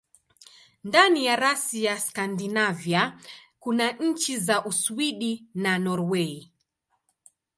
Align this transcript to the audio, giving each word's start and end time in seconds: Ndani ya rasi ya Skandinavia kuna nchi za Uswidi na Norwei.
Ndani 0.83 1.25
ya 1.25 1.35
rasi 1.35 1.83
ya 1.83 1.99
Skandinavia 1.99 3.19
kuna 3.59 3.91
nchi 3.91 4.37
za 4.37 4.65
Uswidi 4.65 5.45
na 5.53 5.79
Norwei. 5.79 6.51